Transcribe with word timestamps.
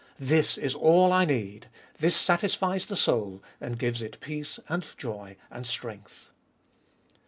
This 0.17 0.57
is 0.57 0.73
all 0.73 1.13
I 1.13 1.25
need! 1.25 1.67
this 1.99 2.15
satisfies 2.15 2.87
the 2.87 2.95
soul, 2.97 3.43
and 3.59 3.77
gives 3.77 4.01
it 4.01 4.19
peace 4.19 4.59
and 4.67 4.83
joy 4.97 5.35
and 5.51 5.67
strength. 5.67 6.31